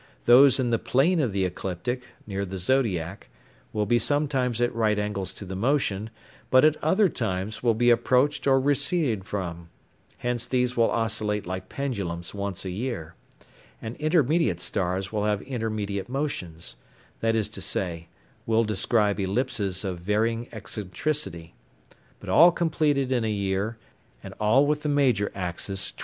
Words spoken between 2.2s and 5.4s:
(near the zodiac) will be sometimes at right angles